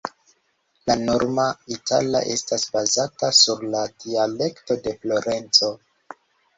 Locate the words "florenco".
5.07-5.75